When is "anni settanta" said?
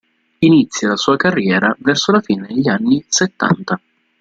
2.67-3.79